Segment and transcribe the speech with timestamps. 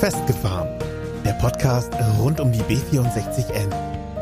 [0.00, 0.68] Festgefahren.
[1.24, 3.72] Der Podcast rund um die B64N.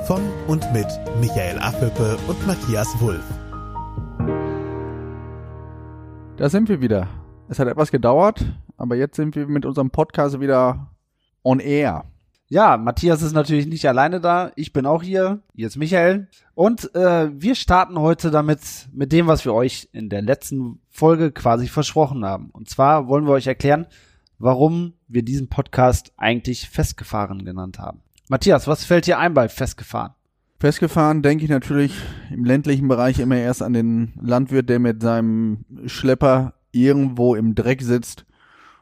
[0.06, 0.86] Von und mit
[1.20, 3.24] Michael Affelpe und Matthias Wulff.
[6.36, 7.08] Da sind wir wieder.
[7.48, 8.44] Es hat etwas gedauert,
[8.76, 10.94] aber jetzt sind wir mit unserem Podcast wieder
[11.42, 12.04] on air.
[12.46, 14.52] Ja, Matthias ist natürlich nicht alleine da.
[14.54, 15.40] Ich bin auch hier.
[15.56, 16.28] Hier ist Michael.
[16.54, 18.60] Und äh, wir starten heute damit,
[18.92, 22.50] mit dem, was wir euch in der letzten Folge quasi versprochen haben.
[22.52, 23.88] Und zwar wollen wir euch erklären,
[24.38, 28.00] warum wir diesen Podcast eigentlich festgefahren genannt haben.
[28.28, 30.12] Matthias, was fällt dir ein bei festgefahren?
[30.58, 31.94] Festgefahren denke ich natürlich
[32.30, 37.82] im ländlichen Bereich immer erst an den Landwirt, der mit seinem Schlepper irgendwo im Dreck
[37.82, 38.24] sitzt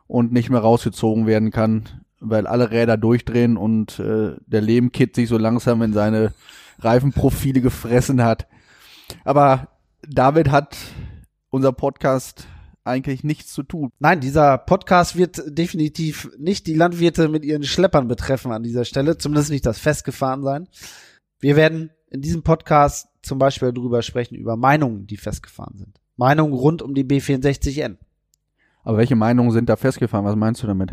[0.07, 1.89] und nicht mehr rausgezogen werden kann,
[2.21, 6.33] weil alle Räder durchdrehen und äh, der Lehmkit sich so langsam in seine
[6.79, 8.47] Reifenprofile gefressen hat.
[9.25, 9.69] Aber
[10.09, 10.77] damit hat
[11.51, 12.47] unser Podcast
[12.85, 13.93] eigentlich nichts zu tun.
[13.99, 19.19] Nein, dieser Podcast wird definitiv nicht die Landwirte mit ihren Schleppern betreffen an dieser Stelle,
[19.19, 20.69] zumindest nicht das Festgefahren sein.
[21.41, 26.01] Wir werden in diesem Podcast zum Beispiel darüber sprechen, über Meinungen, die festgefahren sind.
[26.17, 27.97] Meinungen rund um die B64N.
[28.85, 30.25] Aber welche Meinungen sind da festgefahren?
[30.25, 30.93] Was meinst du damit?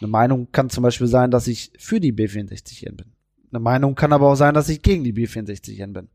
[0.00, 3.12] Eine Meinung kann zum Beispiel sein, dass ich für die B64N bin.
[3.52, 6.08] Eine Meinung kann aber auch sein, dass ich gegen die B64N bin.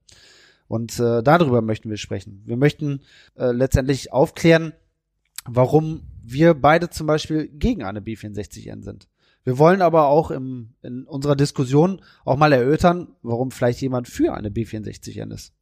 [0.67, 2.42] Und äh, darüber möchten wir sprechen.
[2.45, 3.02] Wir möchten
[3.36, 4.73] äh, letztendlich aufklären,
[5.46, 9.08] warum wir beide zum Beispiel gegen eine B64N sind.
[9.44, 14.34] Wir wollen aber auch im, in unserer Diskussion auch mal erörtern, warum vielleicht jemand für
[14.34, 15.54] eine B64N ist.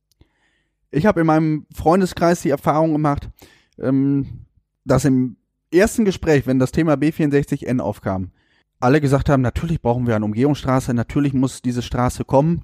[0.89, 3.29] Ich habe in meinem Freundeskreis die Erfahrung gemacht,
[3.77, 4.45] ähm,
[4.85, 5.35] dass im
[5.73, 8.31] ersten Gespräch, wenn das Thema B64N aufkam,
[8.79, 12.63] alle gesagt haben, natürlich brauchen wir eine Umgehungsstraße, natürlich muss diese Straße kommen.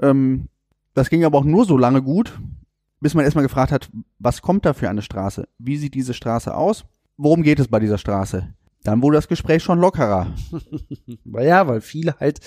[0.00, 0.48] Ähm,
[0.94, 2.38] das ging aber auch nur so lange gut,
[3.02, 5.48] bis man erstmal gefragt hat, was kommt da für eine Straße?
[5.58, 6.84] Wie sieht diese Straße aus?
[7.16, 8.54] Worum geht es bei dieser Straße?
[8.84, 10.32] Dann wurde das Gespräch schon lockerer.
[11.24, 12.38] ja, weil viele halt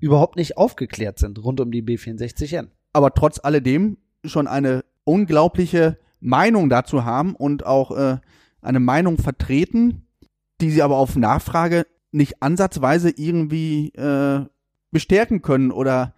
[0.00, 2.68] überhaupt nicht aufgeklärt sind rund um die B64N.
[2.94, 8.18] Aber trotz alledem schon eine unglaubliche Meinung dazu haben und auch äh,
[8.62, 10.06] eine Meinung vertreten,
[10.62, 14.46] die sie aber auf Nachfrage nicht ansatzweise irgendwie äh,
[14.90, 16.14] bestärken können oder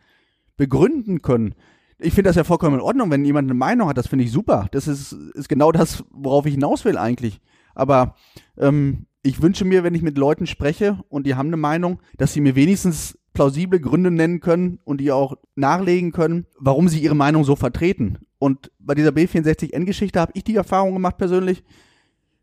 [0.56, 1.56] begründen können.
[2.02, 4.32] Ich finde das ja vollkommen in Ordnung, wenn jemand eine Meinung hat, das finde ich
[4.32, 4.68] super.
[4.72, 7.40] Das ist, ist genau das, worauf ich hinaus will eigentlich.
[7.74, 8.16] Aber
[8.58, 12.32] ähm, ich wünsche mir, wenn ich mit Leuten spreche und die haben eine Meinung, dass
[12.32, 17.14] sie mir wenigstens plausible Gründe nennen können und die auch nachlegen können, warum sie ihre
[17.14, 18.18] Meinung so vertreten.
[18.38, 21.62] Und bei dieser B64N-Geschichte habe ich die Erfahrung gemacht persönlich,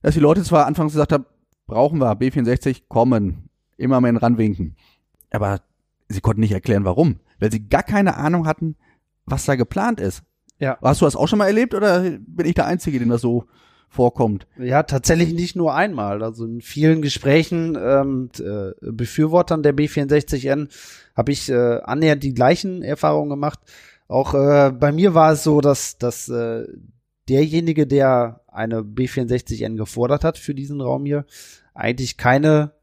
[0.02, 1.26] dass die Leute zwar anfangs gesagt haben,
[1.68, 4.76] brauchen wir B64, kommen, immer mehr ranwinken.
[5.32, 5.62] Aber
[6.08, 7.20] sie konnten nicht erklären, warum.
[7.40, 8.76] Weil sie gar keine Ahnung hatten,
[9.30, 10.24] was da geplant ist.
[10.60, 10.78] Ja.
[10.82, 13.46] Hast du das auch schon mal erlebt oder bin ich der Einzige, dem das so
[13.88, 14.46] vorkommt?
[14.58, 16.22] Ja, tatsächlich nicht nur einmal.
[16.22, 20.68] Also in vielen Gesprächen ähm, mit äh, Befürwortern der B64N
[21.16, 23.60] habe ich äh, annähernd die gleichen Erfahrungen gemacht.
[24.08, 26.66] Auch äh, bei mir war es so, dass, dass äh,
[27.30, 31.26] derjenige, der eine B64N gefordert hat für diesen Raum hier,
[31.74, 32.74] eigentlich keine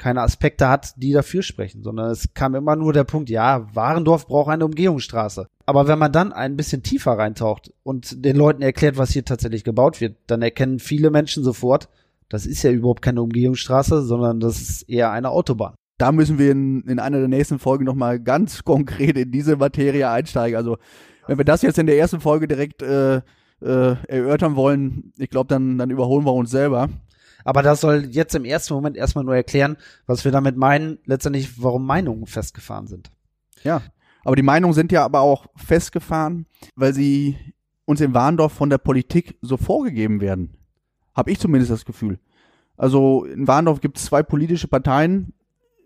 [0.00, 4.26] keine Aspekte hat, die dafür sprechen, sondern es kam immer nur der Punkt, ja, Warendorf
[4.26, 5.46] braucht eine Umgehungsstraße.
[5.66, 9.62] Aber wenn man dann ein bisschen tiefer reintaucht und den Leuten erklärt, was hier tatsächlich
[9.62, 11.88] gebaut wird, dann erkennen viele Menschen sofort,
[12.30, 15.74] das ist ja überhaupt keine Umgehungsstraße, sondern das ist eher eine Autobahn.
[15.98, 20.08] Da müssen wir in, in einer der nächsten Folgen nochmal ganz konkret in diese Materie
[20.08, 20.56] einsteigen.
[20.56, 20.78] Also
[21.26, 23.22] wenn wir das jetzt in der ersten Folge direkt äh, äh,
[24.08, 26.88] erörtern wollen, ich glaube, dann, dann überholen wir uns selber.
[27.44, 31.62] Aber das soll jetzt im ersten Moment erstmal nur erklären, was wir damit meinen, letztendlich,
[31.62, 33.10] warum Meinungen festgefahren sind.
[33.62, 33.82] Ja,
[34.24, 36.46] aber die Meinungen sind ja aber auch festgefahren,
[36.76, 37.36] weil sie
[37.84, 40.56] uns in Warndorf von der Politik so vorgegeben werden.
[41.14, 42.18] Habe ich zumindest das Gefühl.
[42.76, 45.34] Also in Warndorf gibt es zwei politische Parteien,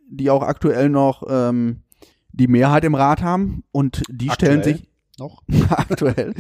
[0.09, 1.83] die auch aktuell noch ähm,
[2.33, 4.63] die Mehrheit im Rat haben und die aktuell?
[4.63, 4.89] stellen sich
[5.19, 6.35] noch aktuell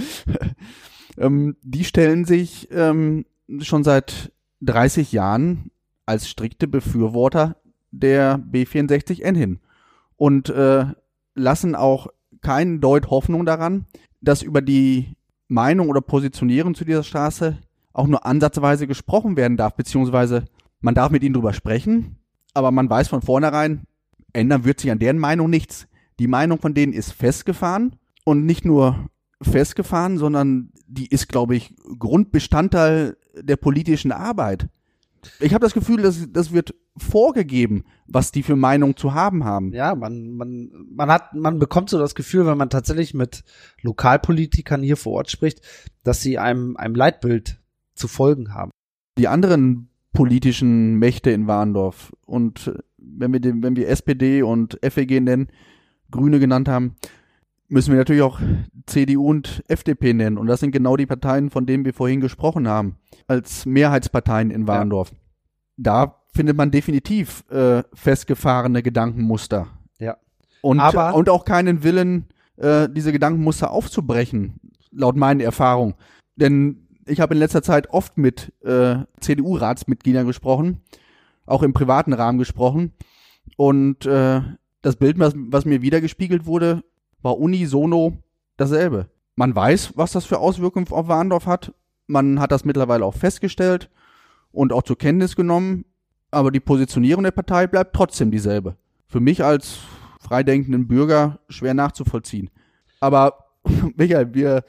[1.16, 3.24] ähm, die stellen sich ähm,
[3.60, 4.32] schon seit
[4.64, 5.70] 30 Jahren
[6.06, 7.56] als strikte Befürworter
[7.90, 9.60] der B64N hin
[10.16, 10.86] und äh,
[11.34, 12.08] lassen auch
[12.40, 13.86] keinen Deut Hoffnung daran,
[14.20, 15.16] dass über die
[15.48, 17.58] Meinung oder Positionierung zu dieser Straße
[17.92, 20.44] auch nur ansatzweise gesprochen werden darf, beziehungsweise
[20.80, 22.18] man darf mit ihnen drüber sprechen,
[22.52, 23.84] aber man weiß von vornherein,
[24.32, 25.86] ändern wird sich an deren Meinung nichts.
[26.18, 29.08] Die Meinung von denen ist festgefahren und nicht nur
[29.40, 34.68] festgefahren, sondern die ist, glaube ich, Grundbestandteil der politischen Arbeit.
[35.40, 39.72] Ich habe das Gefühl, dass das wird vorgegeben, was die für Meinung zu haben haben.
[39.72, 43.42] Ja, man, man, man hat, man bekommt so das Gefühl, wenn man tatsächlich mit
[43.82, 45.60] Lokalpolitikern hier vor Ort spricht,
[46.04, 47.60] dass sie einem, einem Leitbild
[47.94, 48.70] zu folgen haben.
[49.18, 55.20] Die anderen politischen Mächte in Warndorf und wenn wir, den, wenn wir SPD und FEG
[55.20, 55.48] nennen,
[56.10, 56.96] Grüne genannt haben,
[57.68, 58.40] müssen wir natürlich auch
[58.86, 60.38] CDU und FDP nennen.
[60.38, 62.96] Und das sind genau die Parteien, von denen wir vorhin gesprochen haben,
[63.26, 65.10] als Mehrheitsparteien in Warndorf.
[65.10, 65.16] Ja.
[65.76, 69.68] Da findet man definitiv äh, festgefahrene Gedankenmuster.
[69.98, 70.16] Ja.
[70.62, 72.26] Und, Aber und auch keinen Willen,
[72.56, 74.60] äh, diese Gedankenmuster aufzubrechen,
[74.90, 75.94] laut meinen Erfahrungen.
[76.36, 80.80] Denn ich habe in letzter Zeit oft mit äh, CDU-Ratsmitgliedern gesprochen,
[81.46, 82.92] auch im privaten Rahmen gesprochen.
[83.56, 84.40] Und äh,
[84.82, 86.82] das Bild, was, was mir wiedergespiegelt wurde,
[87.24, 88.18] war unisono
[88.56, 89.08] dasselbe.
[89.34, 91.72] Man weiß, was das für Auswirkungen auf Warndorf hat.
[92.06, 93.90] Man hat das mittlerweile auch festgestellt
[94.52, 95.86] und auch zur Kenntnis genommen.
[96.30, 98.76] Aber die Positionierung der Partei bleibt trotzdem dieselbe.
[99.08, 99.78] Für mich als
[100.20, 102.50] freidenkenden Bürger schwer nachzuvollziehen.
[103.00, 103.46] Aber
[103.96, 104.64] Michael, wir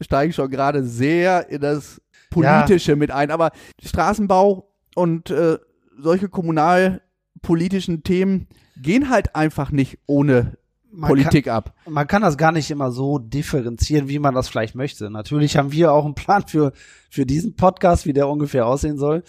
[0.00, 2.00] steigen schon gerade sehr in das
[2.30, 2.96] Politische ja.
[2.96, 3.30] mit ein.
[3.30, 3.52] Aber
[3.82, 5.58] Straßenbau und äh,
[5.98, 10.58] solche kommunalpolitischen Themen gehen halt einfach nicht ohne
[10.96, 11.74] man Politik kann, ab.
[11.88, 15.10] Man kann das gar nicht immer so differenzieren, wie man das vielleicht möchte.
[15.10, 16.72] Natürlich haben wir auch einen Plan für,
[17.10, 19.22] für diesen Podcast, wie der ungefähr aussehen soll.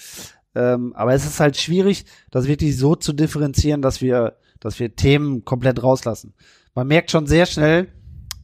[0.56, 4.96] Ähm, aber es ist halt schwierig, das wirklich so zu differenzieren, dass wir, dass wir
[4.96, 6.34] Themen komplett rauslassen.
[6.74, 7.90] Man merkt schon sehr schnell,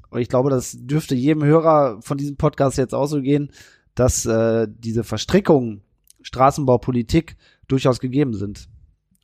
[0.09, 3.51] und ich glaube, das dürfte jedem Hörer von diesem Podcast jetzt auch so gehen,
[3.95, 5.81] dass äh, diese Verstrickungen
[6.21, 7.35] Straßenbaupolitik
[7.67, 8.69] durchaus gegeben sind.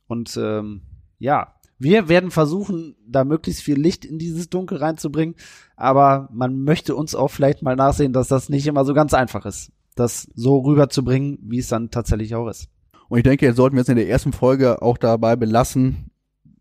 [0.06, 0.82] Und ähm,
[1.18, 5.34] ja, wir werden versuchen, da möglichst viel Licht in dieses Dunkel reinzubringen,
[5.76, 9.46] aber man möchte uns auch vielleicht mal nachsehen, dass das nicht immer so ganz einfach
[9.46, 12.68] ist, das so rüberzubringen, wie es dann tatsächlich auch ist.
[13.08, 16.10] Und ich denke, jetzt sollten wir es in der ersten Folge auch dabei belassen,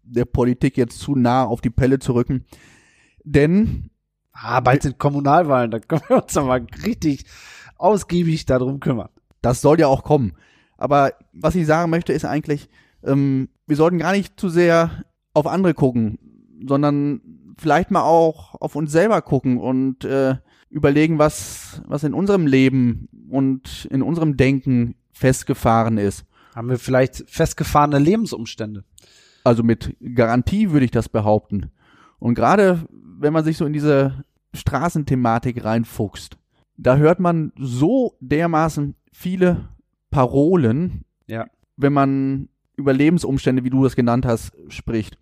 [0.04, 2.46] der Politik jetzt zu nah auf die Pelle zu rücken.
[3.26, 3.92] Denn.
[4.32, 7.26] Ah, bald sind Kommunalwahlen, da können wir uns doch mal richtig
[7.78, 9.10] ausgiebig darum kümmern.
[9.42, 10.38] Das soll ja auch kommen.
[10.78, 12.70] Aber was ich sagen möchte, ist eigentlich,
[13.04, 16.20] ähm, wir sollten gar nicht zu sehr auf andere gucken,
[16.68, 17.22] sondern
[17.58, 20.36] vielleicht mal auch auf uns selber gucken und äh,
[20.70, 26.26] überlegen, was, was in unserem Leben und in unserem Denken festgefahren ist.
[26.56, 28.84] Haben wir vielleicht festgefahrene Lebensumstände?
[29.44, 31.72] Also mit Garantie würde ich das behaupten.
[32.20, 34.24] Und gerade wenn man sich so in diese
[34.54, 36.38] Straßenthematik reinfuchst,
[36.78, 39.70] da hört man so dermaßen viele
[40.12, 41.46] Parolen, ja.
[41.78, 42.50] wenn man
[42.80, 45.18] über Lebensumstände, wie du das genannt hast, spricht.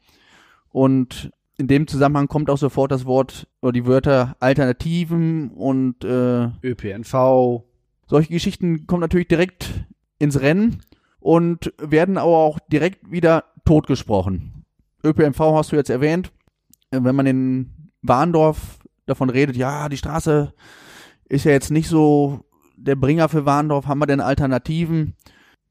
[0.70, 6.50] Und in dem Zusammenhang kommt auch sofort das Wort oder die Wörter Alternativen und äh,
[6.64, 7.64] ÖPNV.
[8.06, 9.86] Solche Geschichten kommen natürlich direkt
[10.20, 10.82] ins Rennen
[11.20, 14.66] und werden aber auch direkt wieder totgesprochen.
[15.04, 16.32] ÖPNV hast du jetzt erwähnt.
[16.92, 20.54] Wenn man in Warndorf davon redet, ja, die Straße
[21.28, 22.46] ist ja jetzt nicht so
[22.78, 25.16] der Bringer für Warndorf, haben wir denn Alternativen?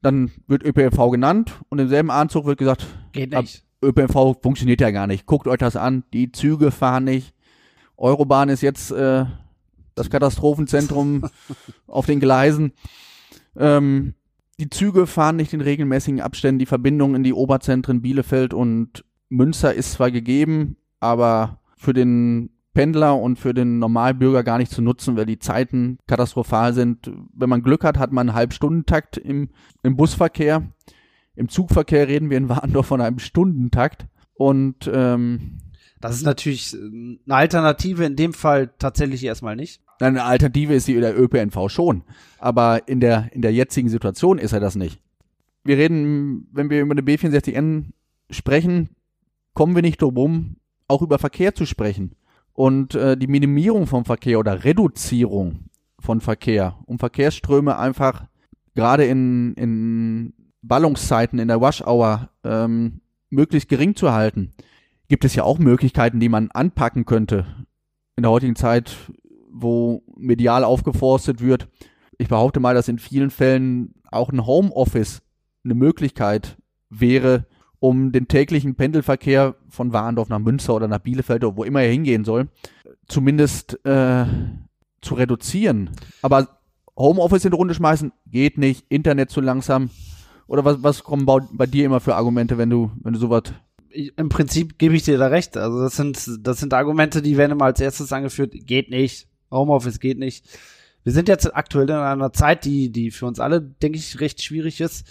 [0.01, 3.63] Dann wird ÖPNV genannt und im selben Anzug wird gesagt, geht nicht.
[3.83, 5.25] ÖPNV funktioniert ja gar nicht.
[5.25, 7.33] Guckt euch das an, die Züge fahren nicht.
[7.95, 9.25] Eurobahn ist jetzt äh,
[9.95, 11.29] das Katastrophenzentrum
[11.87, 12.73] auf den Gleisen.
[13.55, 14.13] Ähm,
[14.59, 16.59] die Züge fahren nicht in regelmäßigen Abständen.
[16.59, 23.19] Die Verbindung in die Oberzentren Bielefeld und Münster ist zwar gegeben, aber für den Pendler
[23.19, 27.11] und für den Normalbürger gar nicht zu nutzen, weil die Zeiten katastrophal sind.
[27.33, 29.49] Wenn man Glück hat, hat man einen Halbstundentakt im,
[29.81, 30.61] im Busverkehr.
[31.35, 34.05] Im Zugverkehr reden wir in Warndorf von einem Stundentakt.
[34.35, 35.57] Und ähm,
[36.01, 39.81] das ist natürlich eine Alternative in dem Fall tatsächlich erstmal nicht.
[39.99, 42.03] Eine Alternative ist die der ÖPNV schon,
[42.37, 45.01] aber in der in der jetzigen Situation ist er das nicht.
[45.63, 47.85] Wir reden, wenn wir über eine B64N
[48.29, 48.89] sprechen,
[49.55, 50.57] kommen wir nicht drum,
[50.87, 52.11] auch über Verkehr zu sprechen
[52.57, 58.25] und äh, die Minimierung vom Verkehr oder Reduzierung von Verkehr, um Verkehrsströme einfach
[58.73, 60.33] gerade in, in
[60.63, 64.53] Ballungszeiten in der Wash Hour ähm, möglichst gering zu halten,
[65.07, 67.45] gibt es ja auch Möglichkeiten, die man anpacken könnte
[68.15, 68.95] in der heutigen Zeit,
[69.51, 71.69] wo medial aufgeforstet wird.
[72.17, 75.21] Ich behaupte mal, dass in vielen Fällen auch ein Homeoffice
[75.63, 76.57] eine Möglichkeit
[76.89, 77.45] wäre,
[77.79, 81.91] um den täglichen Pendelverkehr von Warendorf nach Münster oder nach Bielefeld oder wo immer er
[81.91, 82.47] hingehen soll,
[83.07, 84.25] zumindest äh,
[85.01, 85.91] zu reduzieren.
[86.21, 86.59] Aber
[86.95, 89.89] Homeoffice in die Runde schmeißen geht nicht, Internet zu langsam.
[90.47, 93.43] Oder was, was kommen bei, bei dir immer für Argumente, wenn du, wenn du sowas
[94.15, 95.57] im Prinzip gebe ich dir da recht.
[95.57, 98.53] Also das sind, das sind Argumente, die werden immer als erstes angeführt.
[98.53, 99.27] Geht nicht.
[99.49, 100.45] Homeoffice geht nicht.
[101.03, 104.43] Wir sind jetzt aktuell in einer Zeit, die, die für uns alle, denke ich, recht
[104.43, 105.07] schwierig ist.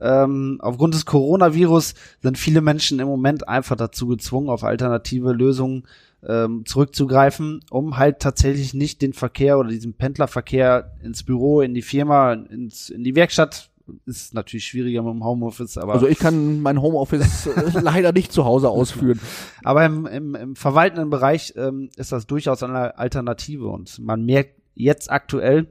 [0.00, 5.84] Ähm, aufgrund des Coronavirus sind viele Menschen im Moment einfach dazu gezwungen, auf alternative Lösungen
[6.26, 11.82] ähm, zurückzugreifen, um halt tatsächlich nicht den Verkehr oder diesen Pendlerverkehr ins Büro, in die
[11.82, 13.70] Firma, ins, in die Werkstatt
[14.06, 15.94] ist natürlich schwieriger mit dem Homeoffice, aber.
[15.94, 17.48] Also ich kann mein Homeoffice
[17.80, 19.20] leider nicht zu Hause ausführen.
[19.62, 24.60] Aber im, im, im verwaltenden Bereich ähm, ist das durchaus eine Alternative und man merkt
[24.74, 25.68] jetzt aktuell,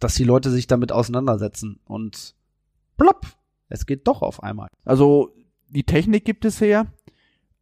[0.00, 2.34] dass die Leute sich damit auseinandersetzen und
[2.96, 3.26] plopp,
[3.68, 4.68] es geht doch auf einmal.
[4.84, 5.30] Also
[5.68, 6.86] die Technik gibt es her,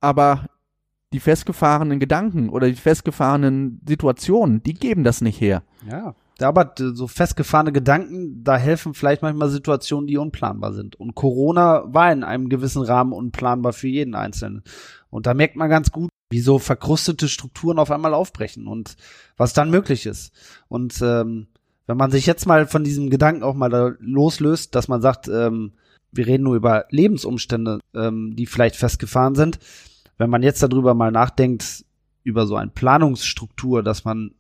[0.00, 0.46] aber
[1.12, 5.62] die festgefahrenen Gedanken oder die festgefahrenen Situationen, die geben das nicht her.
[5.90, 6.14] Ja.
[6.40, 10.94] Aber so festgefahrene Gedanken, da helfen vielleicht manchmal Situationen, die unplanbar sind.
[10.96, 14.62] Und Corona war in einem gewissen Rahmen unplanbar für jeden Einzelnen.
[15.08, 18.96] Und da merkt man ganz gut, wie so verkrustete Strukturen auf einmal aufbrechen und
[19.38, 20.32] was dann möglich ist.
[20.68, 21.46] Und ähm,
[21.86, 25.28] wenn man sich jetzt mal von diesem Gedanken auch mal da loslöst, dass man sagt,
[25.28, 25.72] ähm,
[26.16, 29.58] wir reden nur über Lebensumstände, ähm, die vielleicht festgefahren sind.
[30.18, 31.85] Wenn man jetzt darüber mal nachdenkt,
[32.23, 34.32] über so eine Planungsstruktur, dass man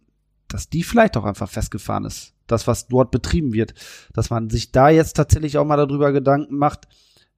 [0.48, 2.34] dass die vielleicht auch einfach festgefahren ist.
[2.46, 3.74] Das, was dort betrieben wird.
[4.12, 6.86] Dass man sich da jetzt tatsächlich auch mal darüber Gedanken macht,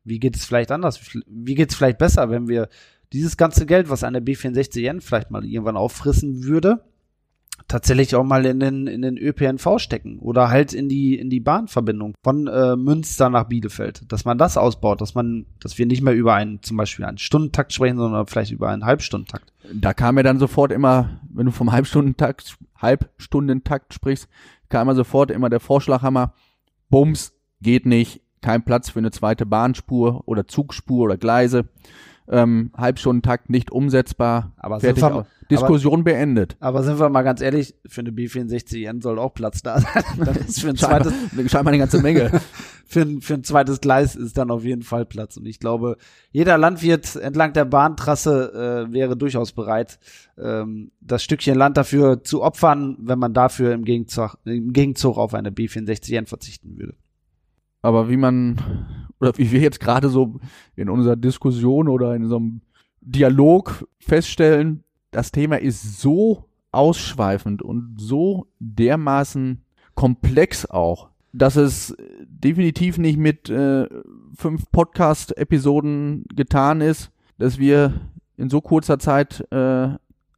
[0.05, 1.01] wie geht es vielleicht anders?
[1.27, 2.69] Wie geht es vielleicht besser, wenn wir
[3.13, 6.85] dieses ganze Geld, was eine B64N vielleicht mal irgendwann auffrissen würde,
[7.69, 11.41] tatsächlich auch mal in den, in den ÖPNV stecken oder halt in die, in die
[11.41, 14.11] Bahnverbindung von äh, Münster nach Bielefeld.
[14.11, 17.19] Dass man das ausbaut, dass man, dass wir nicht mehr über einen, zum Beispiel einen
[17.19, 19.53] Stundentakt sprechen, sondern vielleicht über einen Halbstundentakt.
[19.73, 24.29] Da kam mir dann sofort immer, wenn du vom Halbstundentakt, Halbstundentakt sprichst,
[24.71, 26.35] kam immer sofort immer der Vorschlaghammer,
[26.89, 31.69] Bums, geht nicht, kein Platz für eine zweite Bahnspur oder Zugspur oder Gleise
[32.31, 34.53] ähm, Halbstundentakt nicht umsetzbar.
[34.57, 36.57] Aber Fertig wir, Diskussion aber, beendet.
[36.61, 40.05] Aber sind wir mal ganz ehrlich, für eine B64N soll auch Platz da sein.
[40.25, 41.13] Das ist für ein zweites,
[41.47, 42.41] scheinbar eine ganze Menge.
[42.87, 45.37] für, ein, für ein zweites Gleis ist dann auf jeden Fall Platz.
[45.39, 45.97] Und ich glaube,
[46.31, 49.99] jeder Landwirt entlang der Bahntrasse äh, wäre durchaus bereit,
[50.37, 55.33] ähm, das Stückchen Land dafür zu opfern, wenn man dafür im Gegenzug, im Gegenzug auf
[55.33, 56.95] eine B64N verzichten würde.
[57.83, 58.59] Aber wie man
[59.21, 60.41] oder wie wir jetzt gerade so
[60.77, 62.61] in unserer Diskussion oder in so einem
[63.01, 72.99] Dialog feststellen, das Thema ist so ausschweifend und so dermaßen komplex auch, dass es definitiv
[72.99, 73.89] nicht mit äh,
[74.35, 77.95] fünf Podcast-Episoden getan ist, dass wir
[78.37, 79.89] in so kurzer Zeit äh,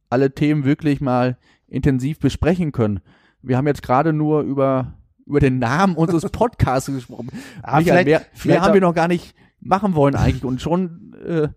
[0.09, 3.01] alle Themen wirklich mal intensiv besprechen können.
[3.41, 4.93] Wir haben jetzt gerade nur über
[5.25, 7.29] über den Namen unseres Podcasts gesprochen.
[7.63, 10.61] Ah, Michael, vielleicht, mehr, vielleicht mehr haben wir noch gar nicht machen wollen eigentlich und
[10.61, 11.49] schon äh,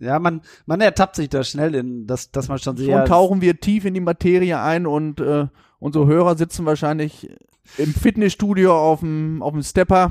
[0.00, 2.98] ja, man, man ertappt sich da schnell in, dass, dass man schon sehr.
[2.98, 5.46] Schon tauchen wir tief in die Materie ein und äh,
[5.78, 7.30] unsere Hörer sitzen wahrscheinlich
[7.78, 10.10] im Fitnessstudio auf dem, auf dem Stepper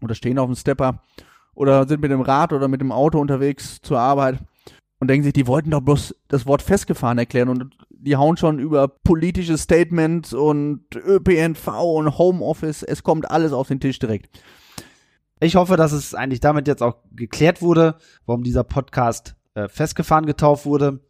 [0.00, 1.02] oder stehen auf dem Stepper
[1.54, 4.38] oder sind mit dem Rad oder mit dem Auto unterwegs zur Arbeit
[5.00, 7.66] und denken sich, die wollten doch bloß das Wort festgefahren erklären und
[8.02, 12.82] die hauen schon über politische Statements und ÖPNV und Homeoffice.
[12.82, 14.42] Es kommt alles auf den Tisch direkt.
[15.40, 20.26] Ich hoffe, dass es eigentlich damit jetzt auch geklärt wurde, warum dieser Podcast äh, festgefahren
[20.26, 21.00] getauft wurde.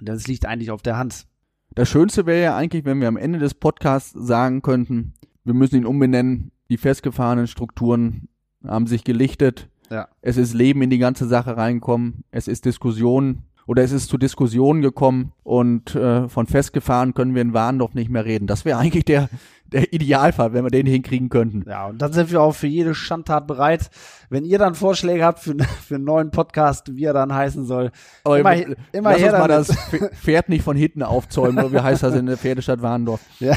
[0.00, 1.26] Denn es liegt eigentlich auf der Hand.
[1.74, 5.76] Das Schönste wäre ja eigentlich, wenn wir am Ende des Podcasts sagen könnten, wir müssen
[5.76, 6.50] ihn umbenennen.
[6.70, 8.28] Die festgefahrenen Strukturen
[8.66, 9.68] haben sich gelichtet.
[9.90, 10.08] Ja.
[10.22, 12.24] Es ist Leben in die ganze Sache reinkommen.
[12.30, 17.42] Es ist Diskussion oder es ist zu Diskussionen gekommen und äh, von festgefahren können wir
[17.42, 18.46] in Warndorf nicht mehr reden.
[18.46, 19.28] Das wäre eigentlich der,
[19.66, 21.64] der Idealfall, wenn wir den hinkriegen könnten.
[21.68, 23.90] Ja, und dann sind wir auch für jede Schandtat bereit.
[24.30, 27.92] Wenn ihr dann Vorschläge habt für, für einen neuen Podcast, wie er dann heißen soll,
[28.24, 29.76] Aber immer, immer lass her uns mal das
[30.20, 33.20] Pferd nicht von hinten aufzäumen, wie heißt das in der Pferdestadt Warndorf.
[33.38, 33.56] Ja.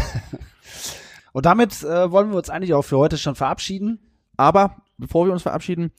[1.33, 3.99] Und damit äh, wollen wir uns eigentlich auch für heute schon verabschieden.
[4.37, 5.91] Aber bevor wir uns verabschieden,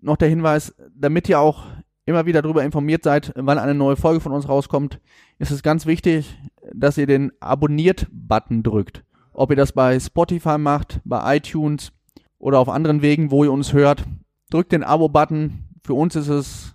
[0.00, 1.66] noch der Hinweis, damit ihr auch
[2.10, 5.00] immer wieder darüber informiert seid, wann eine neue Folge von uns rauskommt,
[5.38, 6.38] ist es ganz wichtig,
[6.74, 9.04] dass ihr den Abonniert-Button drückt.
[9.32, 11.92] Ob ihr das bei Spotify macht, bei iTunes
[12.38, 14.04] oder auf anderen Wegen, wo ihr uns hört,
[14.50, 15.68] drückt den Abo-Button.
[15.82, 16.74] Für uns ist es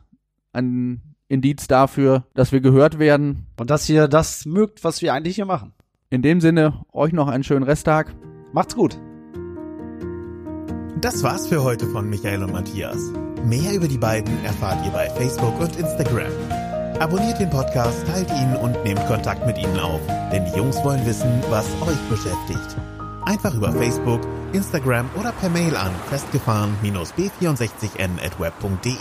[0.54, 3.48] ein Indiz dafür, dass wir gehört werden.
[3.60, 5.74] Und dass ihr das mögt, was wir eigentlich hier machen.
[6.10, 8.16] In dem Sinne, euch noch einen schönen Resttag.
[8.54, 9.00] Macht's gut.
[11.02, 13.12] Das war's für heute von Michael und Matthias.
[13.46, 16.32] Mehr über die beiden erfahrt ihr bei Facebook und Instagram.
[17.00, 21.06] Abonniert den Podcast, teilt ihn und nehmt Kontakt mit ihnen auf, denn die Jungs wollen
[21.06, 22.76] wissen, was euch beschäftigt.
[23.26, 24.22] Einfach über Facebook,
[24.54, 28.96] Instagram oder per Mail an festgefahren-b64n at web.de.